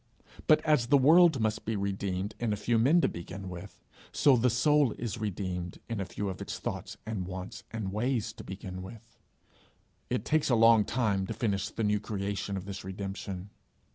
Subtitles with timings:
[0.47, 4.35] But as the world must be redeemed in a few men to begin with, so
[4.35, 8.43] the soul is redeemed in a few of its thoughts and wants and ways, to
[8.43, 9.15] begin with:
[10.09, 13.51] it takes a long time to finish the new creation of this redemption.